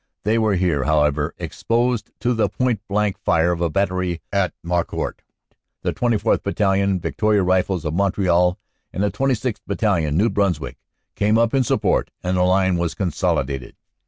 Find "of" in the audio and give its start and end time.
3.51-3.61, 7.85-7.93